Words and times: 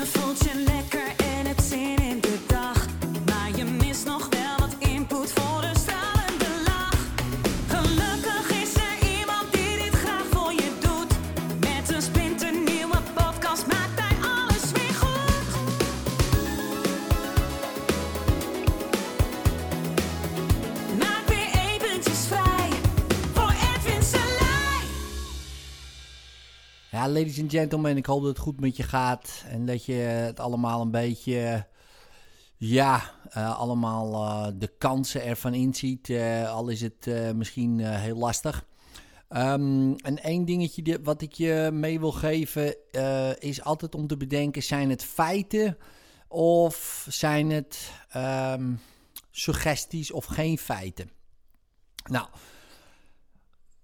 Je 0.00 0.06
voelt 0.06 0.99
Ladies 27.08 27.40
and 27.40 27.50
gentlemen, 27.50 27.96
ik 27.96 28.06
hoop 28.06 28.20
dat 28.20 28.28
het 28.28 28.38
goed 28.38 28.60
met 28.60 28.76
je 28.76 28.82
gaat. 28.82 29.44
En 29.48 29.66
dat 29.66 29.84
je 29.84 29.92
het 29.92 30.40
allemaal 30.40 30.80
een 30.80 30.90
beetje, 30.90 31.66
ja, 32.56 33.10
eh, 33.30 33.58
allemaal 33.58 34.14
eh, 34.14 34.52
de 34.58 34.68
kansen 34.78 35.24
ervan 35.24 35.54
inziet. 35.54 36.10
eh, 36.10 36.50
al 36.50 36.68
is 36.68 36.80
het 36.80 37.34
misschien 37.34 37.80
heel 37.80 38.16
lastig. 38.16 38.66
Ehm, 39.28 39.92
en 39.92 40.22
één 40.22 40.44
dingetje 40.44 40.82
die- 40.82 40.98
wat 41.02 41.22
ik 41.22 41.32
je 41.32 41.70
mee 41.72 42.00
wil 42.00 42.12
geven 42.12 42.76
is 43.38 43.62
altijd 43.62 43.94
om 43.94 44.06
te 44.06 44.16
bedenken: 44.16 44.62
zijn 44.62 44.90
het 44.90 45.04
feiten 45.04 45.78
of 46.28 47.06
zijn 47.08 47.50
het 47.50 47.92
ehm, 48.10 48.72
suggesties 49.30 50.10
of 50.12 50.24
geen 50.24 50.58
feiten? 50.58 51.10
Nou, 52.10 52.26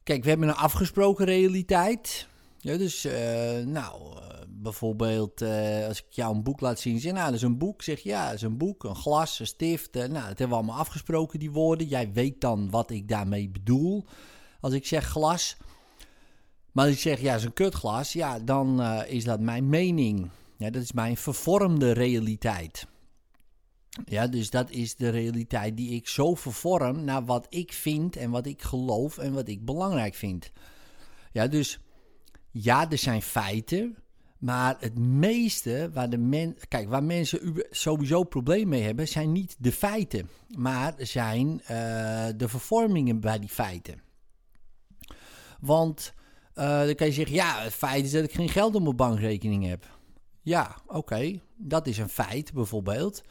kijk, 0.03 0.23
we 0.23 0.29
hebben 0.29 0.49
een 0.49 0.55
afgesproken 0.55 1.25
realiteit. 1.25 2.29
Ja, 2.59 2.77
dus, 2.77 3.05
eh, 3.05 3.65
nou, 3.65 4.17
eh, 4.17 4.39
bijvoorbeeld 4.49 5.41
eh, 5.41 5.87
als 5.87 5.99
ik 5.99 6.07
jou 6.11 6.35
een 6.35 6.43
boek 6.43 6.61
laat 6.61 6.81
zien, 6.81 7.01
zeg 7.01 7.13
nou, 7.13 7.25
dat 7.25 7.35
is 7.35 7.43
een 7.43 7.59
boek. 7.59 7.83
Zeg 7.83 8.01
ja, 8.01 8.25
dat 8.25 8.35
is 8.35 8.43
een 8.43 8.57
boek, 8.57 8.85
een 8.85 8.97
glas, 8.97 9.39
een 9.39 9.47
stift. 9.47 9.95
nou, 9.95 10.11
dat 10.11 10.25
hebben 10.25 10.49
we 10.49 10.55
allemaal 10.55 10.79
afgesproken, 10.79 11.39
die 11.39 11.51
woorden. 11.51 11.87
Jij 11.87 12.13
weet 12.13 12.41
dan 12.41 12.71
wat 12.71 12.91
ik 12.91 13.09
daarmee 13.09 13.49
bedoel 13.49 14.05
als 14.61 14.73
ik 14.73 14.87
zeg 14.87 15.07
glas. 15.07 15.57
Maar 16.73 16.85
als 16.85 16.95
ik 16.95 17.01
zeg, 17.01 17.21
ja, 17.21 17.31
dat 17.31 17.41
is 17.41 17.45
een 17.47 17.53
kutglas, 17.53 18.13
ja, 18.13 18.39
dan 18.39 18.83
is 19.03 19.25
dat 19.25 19.41
mijn 19.41 19.69
mening. 19.69 20.31
Ja, 20.57 20.71
dat 20.71 20.83
is 20.83 20.93
mijn 20.93 21.17
vervormde 21.17 21.93
realiteit. 21.93 22.87
Ja, 24.05 24.27
dus 24.27 24.51
dat 24.51 24.71
is 24.71 24.97
de 24.97 25.09
realiteit 25.09 25.77
die 25.77 25.91
ik 25.91 26.09
zo 26.09 26.35
vervorm 26.35 27.05
naar 27.05 27.25
wat 27.25 27.47
ik 27.49 27.73
vind 27.73 28.17
en 28.17 28.31
wat 28.31 28.47
ik 28.47 28.63
geloof 28.63 29.19
en 29.19 29.33
wat 29.33 29.49
ik 29.49 29.65
belangrijk 29.65 30.15
vind. 30.15 30.53
Ja, 31.33 31.47
dus 31.47 31.79
ja, 32.63 32.91
er 32.91 32.99
zijn 32.99 33.23
feiten, 33.23 33.97
maar 34.39 34.77
het 34.79 34.99
meeste 34.99 35.91
waar, 35.93 36.11
de 36.11 36.19
men, 36.19 36.57
kijk, 36.69 36.89
waar 36.89 37.05
mensen 37.05 37.65
sowieso 37.71 38.25
problemen 38.25 38.69
mee 38.69 38.83
hebben, 38.83 39.09
zijn 39.09 39.33
niet 39.33 39.57
de 39.59 39.73
feiten, 39.73 40.29
maar 40.57 40.95
zijn 40.99 41.61
eh, 41.61 42.27
de 42.37 42.49
vervormingen 42.49 43.21
bij 43.21 43.39
die 43.39 43.49
feiten. 43.49 44.01
Want 45.61 46.13
eh, 46.55 46.85
dan 46.85 46.95
kan 46.95 47.07
je 47.07 47.13
zeggen, 47.13 47.35
ja, 47.35 47.63
het 47.63 47.73
feit 47.73 48.05
is 48.05 48.11
dat 48.11 48.25
ik 48.25 48.33
geen 48.33 48.49
geld 48.49 48.75
op 48.75 48.83
mijn 48.83 48.97
bankrekening 48.97 49.67
heb. 49.67 49.87
Ja, 50.43 50.77
oké, 50.87 51.41
dat 51.57 51.87
is 51.87 51.99
een 51.99 52.09
feit 52.09 52.53
bijvoorbeeld. 52.53 53.23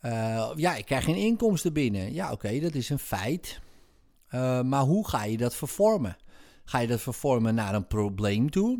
Eh, 0.00 0.50
ja, 0.56 0.74
ik 0.74 0.84
krijg 0.84 1.04
geen 1.04 1.16
inkomsten 1.16 1.72
binnen. 1.72 2.12
Ja, 2.12 2.32
oké, 2.32 2.58
dat 2.58 2.74
is 2.74 2.90
een 2.90 2.98
feit. 2.98 3.60
Maar 4.64 4.82
hoe 4.82 5.08
ga 5.08 5.24
je 5.24 5.36
dat 5.36 5.54
vervormen? 5.54 6.16
Ga 6.68 6.78
je 6.78 6.86
dat 6.86 7.00
vervormen 7.00 7.54
naar 7.54 7.74
een 7.74 7.86
probleem 7.86 8.50
toe? 8.50 8.78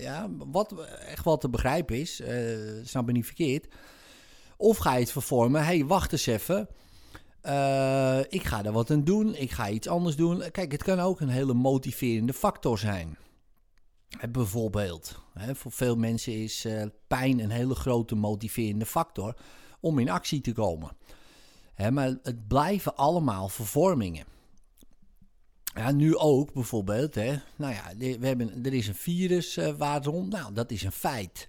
Ja, 0.00 0.30
wat 0.36 0.74
echt 0.98 1.24
wel 1.24 1.38
te 1.38 1.48
begrijpen 1.48 2.00
is, 2.00 2.20
eh 2.20 2.36
snap 2.82 3.06
me 3.06 3.12
niet 3.12 3.26
verkeerd. 3.26 3.66
Of 4.56 4.76
ga 4.76 4.94
je 4.94 5.00
het 5.00 5.12
vervormen, 5.12 5.60
hé, 5.60 5.76
hey, 5.76 5.84
wacht 5.84 6.12
eens 6.12 6.26
even. 6.26 6.68
Eh, 7.40 8.18
ik 8.28 8.42
ga 8.42 8.64
er 8.64 8.72
wat 8.72 8.90
aan 8.90 9.04
doen, 9.04 9.34
ik 9.34 9.50
ga 9.50 9.68
iets 9.68 9.88
anders 9.88 10.16
doen. 10.16 10.50
Kijk, 10.50 10.72
het 10.72 10.82
kan 10.82 11.00
ook 11.00 11.20
een 11.20 11.28
hele 11.28 11.54
motiverende 11.54 12.32
factor 12.32 12.78
zijn. 12.78 13.16
Hè, 14.18 14.28
bijvoorbeeld, 14.28 15.18
hè, 15.34 15.54
voor 15.54 15.72
veel 15.72 15.96
mensen 15.96 16.32
is 16.42 16.64
eh, 16.64 16.82
pijn 17.06 17.40
een 17.40 17.50
hele 17.50 17.74
grote 17.74 18.14
motiverende 18.14 18.86
factor 18.86 19.36
om 19.80 19.98
in 19.98 20.10
actie 20.10 20.40
te 20.40 20.52
komen. 20.52 20.96
Hè, 21.74 21.90
maar 21.90 22.16
het 22.22 22.48
blijven 22.48 22.96
allemaal 22.96 23.48
vervormingen. 23.48 24.35
Ja, 25.76 25.92
nu 25.92 26.16
ook 26.16 26.52
bijvoorbeeld. 26.52 27.14
Hè. 27.14 27.36
Nou 27.56 27.74
ja, 27.74 27.82
we 28.18 28.26
hebben, 28.26 28.64
er 28.64 28.74
is 28.74 28.88
een 28.88 28.94
virus 28.94 29.56
eh 29.56 29.72
waar 29.72 30.04
rond. 30.04 30.32
Nou, 30.32 30.52
dat 30.52 30.70
is 30.70 30.82
een 30.82 30.92
feit. 30.92 31.48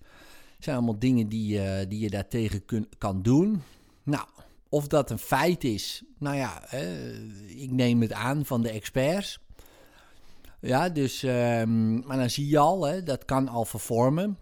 Het 0.55 0.63
zijn 0.63 0.75
allemaal 0.75 0.99
dingen 0.99 1.29
die, 1.29 1.61
eh, 1.61 1.89
die 1.89 1.99
je 1.99 2.09
daartegen 2.09 2.65
kun, 2.65 2.89
kan 2.97 3.21
doen. 3.21 3.61
Nou, 4.03 4.27
of 4.69 4.87
dat 4.87 5.11
een 5.11 5.19
feit 5.19 5.63
is, 5.63 6.03
nou 6.17 6.35
ja, 6.35 6.71
ik 7.47 7.71
neem 7.71 8.01
het 8.01 8.13
aan 8.13 8.45
van 8.45 8.61
de 8.61 8.69
experts. 8.69 9.39
Ja, 10.61 10.89
dus, 10.89 11.23
ehm, 11.23 11.99
maar 12.07 12.17
dan 12.17 12.29
zie 12.29 12.47
je 12.47 12.57
al, 12.57 12.85
hè, 12.85 13.03
dat 13.03 13.25
kan 13.25 13.47
al 13.47 13.65
vervormen. 13.65 14.37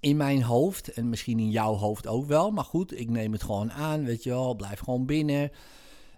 In 0.00 0.16
mijn 0.16 0.42
hoofd, 0.42 0.92
en 0.92 1.08
misschien 1.08 1.38
in 1.38 1.50
jouw 1.50 1.74
hoofd 1.74 2.06
ook 2.06 2.26
wel. 2.26 2.50
Maar 2.50 2.64
goed, 2.64 2.98
ik 2.98 3.10
neem 3.10 3.32
het 3.32 3.42
gewoon 3.42 3.72
aan, 3.72 4.04
weet 4.04 4.22
je 4.22 4.30
wel. 4.30 4.54
Blijf 4.54 4.78
gewoon 4.78 5.06
binnen. 5.06 5.50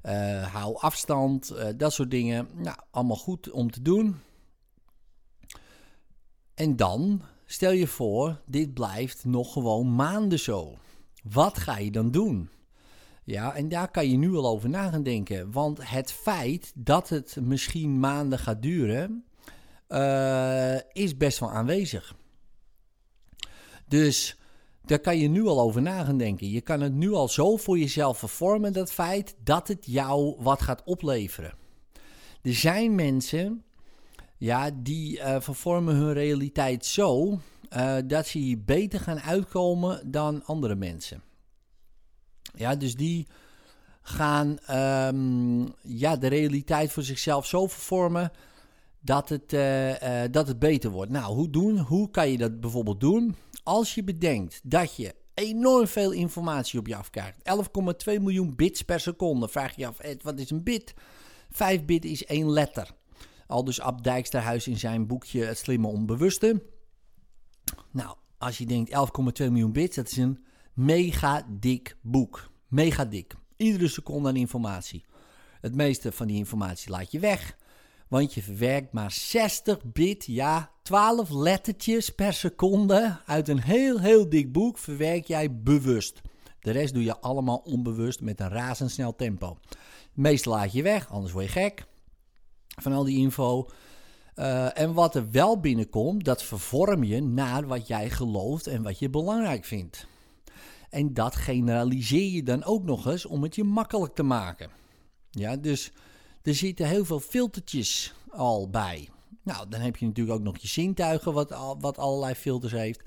Eh, 0.06 0.54
hou 0.54 0.76
afstand, 0.76 1.50
eh, 1.50 1.68
dat 1.76 1.92
soort 1.92 2.10
dingen. 2.10 2.48
Nou, 2.54 2.76
allemaal 2.90 3.16
goed 3.16 3.50
om 3.50 3.70
te 3.70 3.82
doen. 3.82 4.16
En 6.54 6.76
dan 6.76 7.22
stel 7.46 7.70
je 7.70 7.86
voor, 7.86 8.40
dit 8.44 8.74
blijft 8.74 9.24
nog 9.24 9.52
gewoon 9.52 9.94
maanden 9.94 10.38
zo. 10.38 10.76
Wat 11.22 11.58
ga 11.58 11.78
je 11.78 11.90
dan 11.90 12.10
doen? 12.10 12.48
Ja, 13.24 13.54
en 13.54 13.68
daar 13.68 13.90
kan 13.90 14.10
je 14.10 14.16
nu 14.16 14.34
al 14.34 14.46
over 14.46 14.68
na 14.68 14.90
gaan 14.90 15.02
denken. 15.02 15.52
Want 15.52 15.90
het 15.90 16.12
feit 16.12 16.72
dat 16.74 17.08
het 17.08 17.36
misschien 17.40 18.00
maanden 18.00 18.38
gaat 18.38 18.62
duren, 18.62 19.24
eh, 19.86 20.76
is 20.92 21.16
best 21.16 21.38
wel 21.38 21.50
aanwezig. 21.50 22.16
Dus 23.88 24.38
daar 24.86 24.98
kan 24.98 25.18
je 25.18 25.28
nu 25.28 25.46
al 25.46 25.60
over 25.60 25.82
na 25.82 26.04
gaan 26.04 26.18
denken. 26.18 26.50
Je 26.50 26.60
kan 26.60 26.80
het 26.80 26.94
nu 26.94 27.12
al 27.12 27.28
zo 27.28 27.56
voor 27.56 27.78
jezelf 27.78 28.18
vervormen, 28.18 28.72
dat 28.72 28.92
feit, 28.92 29.36
dat 29.44 29.68
het 29.68 29.86
jou 29.86 30.36
wat 30.38 30.62
gaat 30.62 30.82
opleveren. 30.84 31.54
Er 32.42 32.54
zijn 32.54 32.94
mensen, 32.94 33.64
ja, 34.36 34.70
die 34.74 35.20
eh, 35.20 35.40
vervormen 35.40 35.94
hun 35.94 36.12
realiteit 36.12 36.86
zo 36.86 37.40
eh, 37.68 37.96
dat 38.04 38.26
ze 38.26 38.38
hier 38.38 38.64
beter 38.64 39.00
gaan 39.00 39.20
uitkomen 39.20 40.10
dan 40.10 40.44
andere 40.44 40.74
mensen. 40.74 41.22
Ja, 42.54 42.76
dus 42.76 42.94
die 42.94 43.26
gaan 44.02 44.58
ehm, 44.58 45.60
ja, 45.82 46.16
de 46.16 46.26
realiteit 46.26 46.92
voor 46.92 47.02
zichzelf 47.02 47.46
zo 47.46 47.66
vervormen 47.66 48.30
dat 49.00 49.28
het, 49.28 49.52
eh, 49.52 50.22
dat 50.30 50.48
het 50.48 50.58
beter 50.58 50.90
wordt. 50.90 51.10
Nou, 51.10 51.34
hoe, 51.34 51.50
doen, 51.50 51.78
hoe 51.78 52.10
kan 52.10 52.30
je 52.30 52.38
dat 52.38 52.60
bijvoorbeeld 52.60 53.00
doen? 53.00 53.36
Als 53.66 53.94
je 53.94 54.04
bedenkt 54.04 54.60
dat 54.62 54.96
je 54.96 55.14
enorm 55.34 55.86
veel 55.86 56.12
informatie 56.12 56.78
op 56.78 56.86
je 56.86 56.96
afkrijgt. 56.96 57.38
11,2 58.08 58.20
miljoen 58.20 58.56
bits 58.56 58.82
per 58.82 59.00
seconde. 59.00 59.48
Vraag 59.48 59.74
je 59.76 59.80
je 59.80 59.86
af, 59.86 59.98
wat 60.22 60.38
is 60.38 60.50
een 60.50 60.62
bit? 60.62 60.94
5 61.50 61.84
bit 61.84 62.04
is 62.04 62.24
één 62.24 62.50
letter. 62.50 62.90
Al 63.46 63.64
dus 63.64 63.80
Ab 63.80 64.02
Dijksterhuis 64.02 64.66
in 64.66 64.78
zijn 64.78 65.06
boekje 65.06 65.44
Het 65.44 65.58
Slimme 65.58 65.86
Onbewuste. 65.86 66.62
Nou, 67.90 68.16
als 68.38 68.58
je 68.58 68.66
denkt 68.66 68.90
11,2 68.90 68.96
miljoen 69.50 69.72
bits, 69.72 69.96
dat 69.96 70.10
is 70.10 70.16
een 70.16 70.44
mega 70.72 71.46
dik 71.50 71.96
boek. 72.02 72.50
Mega 72.68 73.04
dik. 73.04 73.34
Iedere 73.56 73.88
seconde 73.88 74.28
aan 74.28 74.36
informatie. 74.36 75.04
Het 75.60 75.74
meeste 75.74 76.12
van 76.12 76.26
die 76.26 76.36
informatie 76.36 76.90
laat 76.90 77.10
je 77.10 77.18
weg. 77.18 77.56
Want 78.08 78.34
je 78.34 78.42
verwerkt 78.42 78.92
maar 78.92 79.10
60 79.10 79.84
bit, 79.84 80.24
ja, 80.24 80.70
12 80.82 81.30
lettertjes 81.30 82.10
per 82.10 82.32
seconde 82.32 83.20
uit 83.26 83.48
een 83.48 83.60
heel, 83.60 84.00
heel 84.00 84.28
dik 84.28 84.52
boek 84.52 84.78
verwerk 84.78 85.26
jij 85.26 85.56
bewust. 85.62 86.20
De 86.60 86.70
rest 86.70 86.94
doe 86.94 87.04
je 87.04 87.20
allemaal 87.20 87.56
onbewust 87.64 88.20
met 88.20 88.40
een 88.40 88.48
razendsnel 88.48 89.16
tempo. 89.16 89.58
Meeste 90.12 90.48
laat 90.48 90.72
je 90.72 90.82
weg, 90.82 91.10
anders 91.10 91.32
word 91.32 91.44
je 91.44 91.50
gek 91.50 91.86
van 92.80 92.92
al 92.92 93.04
die 93.04 93.18
info. 93.18 93.68
Uh, 94.36 94.78
en 94.78 94.92
wat 94.92 95.14
er 95.14 95.30
wel 95.30 95.60
binnenkomt, 95.60 96.24
dat 96.24 96.42
vervorm 96.42 97.04
je 97.04 97.22
naar 97.22 97.66
wat 97.66 97.86
jij 97.86 98.10
gelooft 98.10 98.66
en 98.66 98.82
wat 98.82 98.98
je 98.98 99.10
belangrijk 99.10 99.64
vindt. 99.64 100.06
En 100.90 101.14
dat 101.14 101.34
generaliseer 101.34 102.30
je 102.30 102.42
dan 102.42 102.64
ook 102.64 102.84
nog 102.84 103.06
eens 103.06 103.26
om 103.26 103.42
het 103.42 103.54
je 103.54 103.64
makkelijk 103.64 104.14
te 104.14 104.22
maken. 104.22 104.70
Ja, 105.30 105.56
dus 105.56 105.92
er 106.46 106.54
zitten 106.54 106.88
heel 106.88 107.04
veel 107.04 107.20
filtertjes 107.20 108.14
al 108.30 108.70
bij. 108.70 109.08
Nou, 109.42 109.68
dan 109.68 109.80
heb 109.80 109.96
je 109.96 110.06
natuurlijk 110.06 110.38
ook 110.38 110.44
nog 110.44 110.58
je 110.58 110.68
zintuigen, 110.68 111.32
wat, 111.32 111.76
wat 111.80 111.98
allerlei 111.98 112.34
filters 112.34 112.72
heeft. 112.72 113.02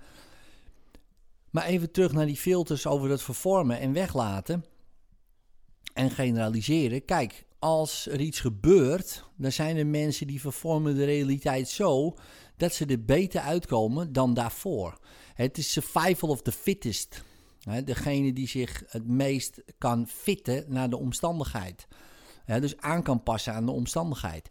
Maar 1.50 1.66
even 1.66 1.92
terug 1.92 2.12
naar 2.12 2.26
die 2.26 2.38
filters 2.38 2.88
over 2.88 3.10
het 3.10 3.22
vervormen 3.22 3.80
en 3.80 3.94
weglaten. 3.94 4.66
En 5.94 6.10
generaliseren. 6.10 7.06
Kijk, 7.06 7.46
als 7.60 8.08
er 8.08 8.20
iets 8.20 8.40
gebeurt, 8.40 9.24
dan 9.36 9.52
zijn 9.52 9.78
er 9.78 9.88
mensen 9.88 10.28
die 10.28 10.42
vervormen 10.42 10.96
de 10.96 11.06
realiteit 11.06 11.70
zo 11.70 12.16
dat 12.58 12.74
ze 12.74 12.86
er 12.86 13.06
beter 13.06 13.42
uitkomen 13.42 14.14
dan 14.14 14.34
daarvoor. 14.34 15.00
Het 15.34 15.58
is 15.58 15.72
survival 15.72 16.30
of 16.30 16.42
the 16.42 16.52
fittest. 16.52 17.24
Degene 17.84 18.34
die 18.34 18.48
zich 18.48 18.84
het 18.88 19.08
meest 19.08 19.62
kan 19.78 20.08
fitten 20.08 20.66
naar 20.68 20.90
de 20.90 20.98
omstandigheid. 20.98 21.88
Dus 22.58 22.78
aan 22.78 23.04
kan 23.04 23.24
passen 23.24 23.54
aan 23.54 23.66
de 23.66 23.72
omstandigheid. 23.72 24.50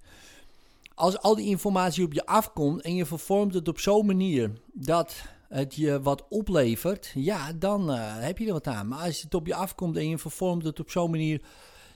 Als 0.95 1.19
al 1.19 1.37
die 1.37 1.47
informatie 1.47 2.05
op 2.05 2.13
je 2.13 2.27
afkomt 2.27 2.81
en 2.81 2.95
je 2.95 3.07
vervormt 3.07 3.55
het 3.55 3.69
op 3.69 3.81
zo'n 3.81 4.07
manier 4.07 4.53
dat 4.73 5.23
het 5.49 5.75
je 5.75 6.01
wat 6.01 6.29
oplevert, 6.29 7.13
ja, 7.15 7.53
dan 7.53 7.91
uh, 7.91 8.19
heb 8.19 8.39
je 8.39 8.47
er 8.47 8.53
wat 8.53 8.67
aan. 8.67 8.89
Maar 8.89 8.99
als 8.99 9.23
het 9.23 9.35
op 9.35 9.47
je 9.47 9.55
afkomt 9.55 9.97
en 9.97 10.09
je 10.09 10.19
vervormt 10.19 10.65
het 10.65 10.81
op 10.81 10.91
zo'n 10.91 11.11
manier 11.11 11.43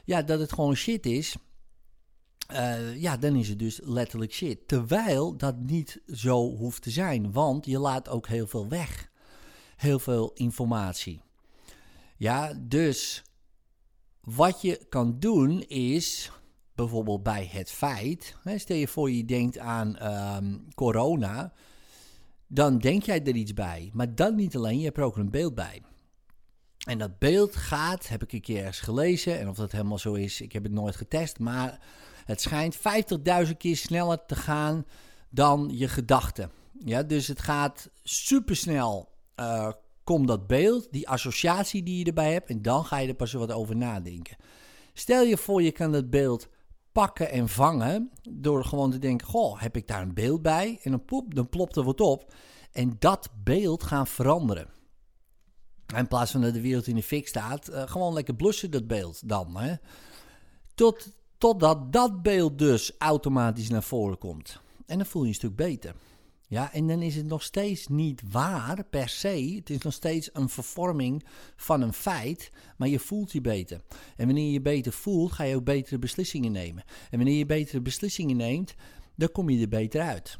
ja, 0.04 0.22
dat 0.22 0.40
het 0.40 0.52
gewoon 0.52 0.74
shit 0.74 1.06
is, 1.06 1.36
uh, 2.52 2.96
ja, 2.96 3.16
dan 3.16 3.36
is 3.36 3.48
het 3.48 3.58
dus 3.58 3.80
letterlijk 3.82 4.32
shit. 4.32 4.68
Terwijl 4.68 5.36
dat 5.36 5.58
niet 5.58 6.00
zo 6.06 6.56
hoeft 6.56 6.82
te 6.82 6.90
zijn, 6.90 7.32
want 7.32 7.66
je 7.66 7.78
laat 7.78 8.08
ook 8.08 8.26
heel 8.26 8.46
veel 8.46 8.68
weg. 8.68 9.10
Heel 9.76 9.98
veel 9.98 10.30
informatie. 10.34 11.20
Ja, 12.16 12.54
dus 12.60 13.22
wat 14.22 14.60
je 14.60 14.86
kan 14.88 15.18
doen 15.18 15.62
is 15.62 16.30
bijvoorbeeld 16.74 17.22
bij 17.22 17.48
het 17.52 17.70
feit, 17.70 18.36
hè, 18.42 18.58
stel 18.58 18.76
je 18.76 18.88
voor 18.88 19.10
je 19.10 19.24
denkt 19.24 19.58
aan 19.58 20.12
um, 20.36 20.68
corona, 20.74 21.52
dan 22.46 22.78
denk 22.78 23.02
jij 23.02 23.24
er 23.24 23.34
iets 23.34 23.54
bij. 23.54 23.90
Maar 23.92 24.14
dan 24.14 24.34
niet 24.34 24.56
alleen, 24.56 24.78
je 24.78 24.84
hebt 24.84 24.96
er 24.96 25.04
ook 25.04 25.16
een 25.16 25.30
beeld 25.30 25.54
bij. 25.54 25.82
En 26.86 26.98
dat 26.98 27.18
beeld 27.18 27.56
gaat, 27.56 28.08
heb 28.08 28.22
ik 28.22 28.32
een 28.32 28.40
keer 28.40 28.66
eens 28.66 28.80
gelezen, 28.80 29.38
en 29.38 29.48
of 29.48 29.56
dat 29.56 29.72
helemaal 29.72 29.98
zo 29.98 30.12
is, 30.14 30.40
ik 30.40 30.52
heb 30.52 30.62
het 30.62 30.72
nooit 30.72 30.96
getest, 30.96 31.38
maar 31.38 31.80
het 32.24 32.40
schijnt 32.40 32.76
50.000 33.46 33.56
keer 33.58 33.76
sneller 33.76 34.24
te 34.26 34.36
gaan 34.36 34.84
dan 35.30 35.70
je 35.72 35.88
gedachten. 35.88 36.50
Ja, 36.78 37.02
dus 37.02 37.26
het 37.26 37.40
gaat 37.40 37.90
supersnel, 38.02 39.08
uh, 39.36 39.72
komt 40.04 40.28
dat 40.28 40.46
beeld, 40.46 40.88
die 40.90 41.08
associatie 41.08 41.82
die 41.82 41.98
je 41.98 42.04
erbij 42.04 42.32
hebt, 42.32 42.48
en 42.48 42.62
dan 42.62 42.84
ga 42.84 42.98
je 42.98 43.08
er 43.08 43.14
pas 43.14 43.32
wat 43.32 43.52
over 43.52 43.76
nadenken. 43.76 44.36
Stel 44.92 45.22
je 45.22 45.36
voor, 45.36 45.62
je 45.62 45.72
kan 45.72 45.92
dat 45.92 46.10
beeld 46.10 46.48
pakken 46.92 47.30
en 47.30 47.48
vangen 47.48 48.10
door 48.30 48.64
gewoon 48.64 48.90
te 48.90 48.98
denken, 48.98 49.26
goh, 49.26 49.60
heb 49.60 49.76
ik 49.76 49.86
daar 49.86 50.02
een 50.02 50.14
beeld 50.14 50.42
bij? 50.42 50.78
En 50.82 50.90
dan, 50.90 51.04
poep, 51.04 51.34
dan 51.34 51.48
plopt 51.48 51.76
er 51.76 51.84
wat 51.84 52.00
op. 52.00 52.34
En 52.72 52.96
dat 52.98 53.28
beeld 53.44 53.82
gaan 53.82 54.06
veranderen. 54.06 54.68
In 55.96 56.08
plaats 56.08 56.30
van 56.30 56.40
dat 56.40 56.54
de 56.54 56.60
wereld 56.60 56.86
in 56.86 56.94
de 56.94 57.02
fik 57.02 57.28
staat, 57.28 57.70
uh, 57.70 57.82
gewoon 57.86 58.12
lekker 58.12 58.34
blussen 58.34 58.70
dat 58.70 58.86
beeld 58.86 59.28
dan. 59.28 59.56
Hè? 59.56 59.74
Tot, 60.74 61.08
totdat 61.38 61.92
dat 61.92 62.22
beeld 62.22 62.58
dus 62.58 62.92
automatisch 62.98 63.68
naar 63.68 63.82
voren 63.82 64.18
komt. 64.18 64.60
En 64.86 64.96
dan 64.96 65.06
voel 65.06 65.22
je 65.22 65.28
een 65.28 65.34
stuk 65.34 65.56
beter. 65.56 65.94
Ja, 66.52 66.72
en 66.72 66.86
dan 66.86 67.02
is 67.02 67.16
het 67.16 67.26
nog 67.26 67.42
steeds 67.42 67.88
niet 67.88 68.22
waar 68.30 68.84
per 68.84 69.08
se. 69.08 69.52
Het 69.56 69.70
is 69.70 69.78
nog 69.78 69.92
steeds 69.92 70.30
een 70.32 70.48
vervorming 70.48 71.24
van 71.56 71.80
een 71.80 71.92
feit, 71.92 72.50
maar 72.76 72.88
je 72.88 72.98
voelt 72.98 73.32
je 73.32 73.40
beter. 73.40 73.80
En 74.16 74.26
wanneer 74.26 74.52
je 74.52 74.60
beter 74.60 74.92
voelt, 74.92 75.32
ga 75.32 75.44
je 75.44 75.56
ook 75.56 75.64
betere 75.64 75.98
beslissingen 75.98 76.52
nemen. 76.52 76.84
En 77.10 77.16
wanneer 77.18 77.38
je 77.38 77.46
betere 77.46 77.80
beslissingen 77.80 78.36
neemt, 78.36 78.74
dan 79.14 79.32
kom 79.32 79.50
je 79.50 79.60
er 79.60 79.68
beter 79.68 80.00
uit. 80.00 80.38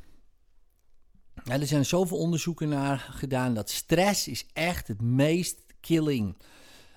Er 1.45 1.67
zijn 1.67 1.85
zoveel 1.85 2.19
onderzoeken 2.19 2.69
naar 2.69 2.99
gedaan 2.99 3.55
dat 3.55 3.71
stress 3.71 4.29
is 4.29 4.47
echt 4.53 4.89
het 4.89 5.03
meest 5.03 5.61
killing. 5.81 6.37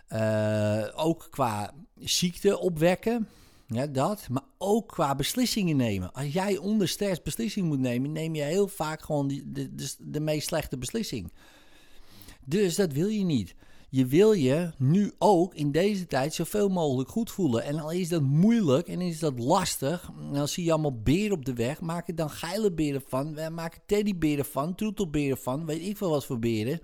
Uh, 0.09 0.87
ook 0.95 1.27
qua 1.29 1.73
ziekte 1.95 2.59
opwekken. 2.59 3.27
Ja, 3.67 3.87
dat. 3.87 4.27
Maar 4.29 4.43
ook 4.57 4.87
qua 4.87 5.15
beslissingen 5.15 5.77
nemen. 5.77 6.13
Als 6.13 6.33
jij 6.33 6.57
onder 6.57 6.87
stress 6.87 7.21
beslissingen 7.21 7.69
moet 7.69 7.79
nemen, 7.79 8.11
neem 8.11 8.35
je 8.35 8.41
heel 8.41 8.67
vaak 8.67 9.01
gewoon 9.01 9.27
de, 9.27 9.75
de, 9.75 9.95
de 9.99 10.19
meest 10.19 10.47
slechte 10.47 10.77
beslissing. 10.77 11.31
Dus 12.45 12.75
dat 12.75 12.93
wil 12.93 13.07
je 13.07 13.23
niet. 13.23 13.55
Je 13.89 14.05
wil 14.05 14.31
je 14.31 14.71
nu 14.77 15.13
ook 15.17 15.53
in 15.55 15.71
deze 15.71 16.05
tijd 16.05 16.33
zoveel 16.33 16.69
mogelijk 16.69 17.09
goed 17.09 17.31
voelen. 17.31 17.63
En 17.63 17.79
al 17.79 17.91
is 17.91 18.09
dat 18.09 18.21
moeilijk 18.21 18.87
en 18.87 19.01
is 19.01 19.19
dat 19.19 19.39
lastig, 19.39 20.11
dan 20.31 20.47
zie 20.47 20.63
je 20.63 20.71
allemaal 20.71 21.01
beren 21.01 21.37
op 21.37 21.45
de 21.45 21.53
weg. 21.53 21.81
Maak 21.81 22.07
er 22.07 22.15
dan 22.15 22.29
geile 22.29 22.71
beren 22.71 23.03
van. 23.07 23.33
We 23.33 23.49
maken 23.49 23.81
teddyberen 23.85 24.45
van, 24.45 24.75
troetelberen 24.75 25.37
van, 25.37 25.65
weet 25.65 25.81
ik 25.87 25.97
veel 25.97 26.09
wat 26.09 26.25
voor 26.25 26.39
beren. 26.39 26.79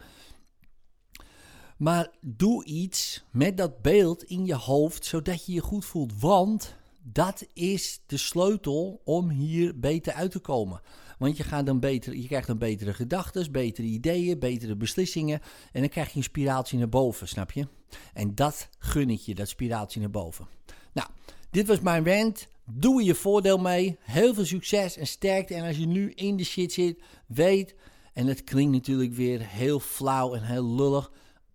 Maar 1.82 2.08
doe 2.20 2.66
iets 2.66 3.24
met 3.32 3.58
dat 3.58 3.82
beeld 3.82 4.24
in 4.24 4.46
je 4.46 4.56
hoofd, 4.56 5.06
zodat 5.06 5.46
je 5.46 5.54
je 5.54 5.62
goed 5.62 5.86
voelt. 5.86 6.20
Want 6.20 6.76
dat 7.04 7.46
is 7.54 8.02
de 8.06 8.18
sleutel 8.18 9.02
om 9.04 9.30
hier 9.30 9.80
beter 9.80 10.14
uit 10.14 10.32
te 10.32 10.40
komen. 10.40 10.82
Want 11.18 11.38
je, 11.38 11.44
gaat 11.44 11.66
dan 11.66 11.80
beter, 11.80 12.16
je 12.16 12.28
krijgt 12.28 12.48
dan 12.48 12.58
betere 12.58 12.94
gedachten, 12.94 13.52
betere 13.52 13.88
ideeën, 13.88 14.40
betere 14.40 14.76
beslissingen. 14.76 15.42
En 15.72 15.80
dan 15.80 15.90
krijg 15.90 16.10
je 16.12 16.18
een 16.18 16.24
spiraaltje 16.24 16.78
naar 16.78 16.90
boven, 16.90 17.28
snap 17.28 17.52
je? 17.52 17.68
En 18.14 18.36
dat 18.36 18.70
gun 18.80 19.10
ik 19.10 19.20
je, 19.20 19.36
dat 19.36 19.50
spiraaltje 19.50 20.00
naar 20.00 20.10
boven. 20.10 20.48
Nou, 20.94 21.08
dit 21.50 21.68
was 21.68 21.80
mijn 21.80 22.06
rant. 22.06 22.48
Doe 22.66 23.04
je 23.04 23.16
voordeel 23.16 23.58
mee. 23.58 23.98
Heel 24.02 24.34
veel 24.34 24.46
succes 24.46 24.98
en 24.98 25.08
sterkte. 25.08 25.54
En 25.54 25.66
als 25.66 25.78
je 25.78 25.88
nu 25.88 26.12
in 26.12 26.38
de 26.38 26.44
shit 26.44 26.74
zit, 26.74 27.02
weet, 27.28 27.76
en 28.14 28.28
het 28.28 28.44
klinkt 28.44 28.72
natuurlijk 28.72 29.14
weer 29.14 29.48
heel 29.48 29.80
flauw 29.80 30.34
en 30.34 30.44
heel 30.44 30.76
lullig. 30.76 31.12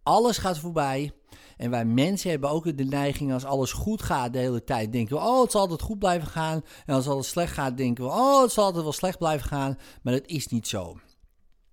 Alles 0.07 0.39
gaat 0.39 0.59
voorbij. 0.59 1.13
En 1.57 1.71
wij 1.71 1.85
mensen 1.85 2.31
hebben 2.31 2.51
ook 2.51 2.77
de 2.77 2.85
neiging 2.85 3.33
als 3.33 3.45
alles 3.45 3.73
goed 3.73 4.03
gaat 4.03 4.33
de 4.33 4.39
hele 4.39 4.65
tijd, 4.65 4.93
denken 4.93 5.17
we, 5.17 5.23
oh 5.23 5.41
het 5.43 5.51
zal 5.51 5.61
altijd 5.61 5.83
goed 5.83 5.99
blijven 5.99 6.29
gaan. 6.29 6.63
En 6.87 6.95
als 6.95 7.09
alles 7.09 7.29
slecht 7.29 7.53
gaat, 7.53 7.77
denken 7.77 8.05
we, 8.05 8.11
oh 8.11 8.43
het 8.43 8.53
zal 8.53 8.65
altijd 8.65 8.83
wel 8.83 8.93
slecht 8.93 9.19
blijven 9.19 9.49
gaan. 9.49 9.79
Maar 10.03 10.13
dat 10.13 10.27
is 10.27 10.47
niet 10.47 10.69
zo. 10.69 10.97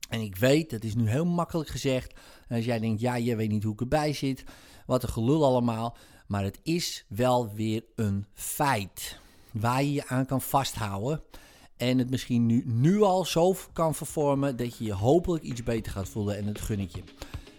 En 0.09 0.21
ik 0.21 0.35
weet, 0.35 0.69
dat 0.69 0.83
is 0.83 0.95
nu 0.95 1.09
heel 1.09 1.25
makkelijk 1.25 1.69
gezegd. 1.69 2.13
En 2.47 2.55
als 2.55 2.65
jij 2.65 2.79
denkt, 2.79 3.01
ja, 3.01 3.15
je 3.15 3.35
weet 3.35 3.49
niet 3.49 3.63
hoe 3.63 3.73
ik 3.73 3.81
erbij 3.81 4.13
zit. 4.13 4.43
Wat 4.85 5.03
een 5.03 5.09
gelul 5.09 5.45
allemaal. 5.45 5.97
Maar 6.27 6.43
het 6.43 6.59
is 6.63 7.05
wel 7.07 7.53
weer 7.53 7.83
een 7.95 8.25
feit. 8.33 9.19
Waar 9.51 9.83
je 9.83 9.93
je 9.93 10.07
aan 10.07 10.25
kan 10.25 10.41
vasthouden. 10.41 11.23
En 11.77 11.97
het 11.97 12.09
misschien 12.09 12.45
nu, 12.45 12.63
nu 12.65 13.01
al 13.01 13.25
zo 13.25 13.55
kan 13.73 13.95
vervormen 13.95 14.57
dat 14.57 14.77
je 14.77 14.83
je 14.83 14.93
hopelijk 14.93 15.43
iets 15.43 15.63
beter 15.63 15.91
gaat 15.91 16.09
voelen. 16.09 16.37
En 16.37 16.45
dat 16.45 16.61
gun 16.61 16.79
ik 16.79 16.95
je. 16.95 17.03